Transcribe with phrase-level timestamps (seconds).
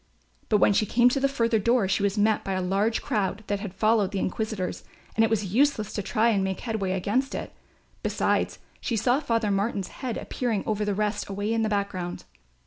[0.49, 3.43] But when she came to the further door she was met by a large crowd
[3.45, 4.83] that had followed the inquisitors
[5.15, 7.53] and it was useless to try and make headway against it;
[8.01, 12.25] besides she saw Father Martin's head appearing above the rest away in the background.